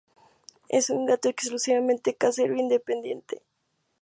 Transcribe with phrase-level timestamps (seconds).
[0.67, 3.43] Es un gato exclusivamente casero y dependiente.